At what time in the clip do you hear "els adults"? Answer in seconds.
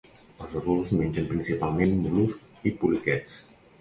0.45-0.93